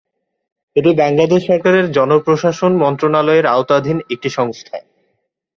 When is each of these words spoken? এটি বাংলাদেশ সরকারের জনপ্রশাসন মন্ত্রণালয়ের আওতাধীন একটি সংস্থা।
এটি 0.75 0.91
বাংলাদেশ 0.95 1.41
সরকারের 1.45 1.85
জনপ্রশাসন 1.91 2.71
মন্ত্রণালয়ের 2.83 3.45
আওতাধীন 3.47 3.97
একটি 4.13 4.29
সংস্থা। 4.29 4.77